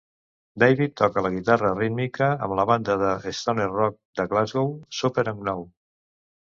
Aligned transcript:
David 0.61 0.95
toca 1.01 1.23
la 1.25 1.31
guitarra 1.35 1.71
rítmica 1.81 2.31
amb 2.47 2.57
la 2.61 2.67
banda 2.73 2.97
de 3.05 3.13
stoner 3.43 3.71
rock 3.77 4.01
de 4.21 4.31
Glasgow 4.35 4.77
Superunknown. 5.03 5.67